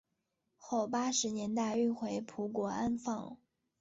[0.57, 3.37] 后八十年代运回葡国安放。